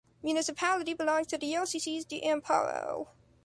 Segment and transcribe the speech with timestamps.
[0.23, 3.09] Municipality belongs to Diócesis de Amparo.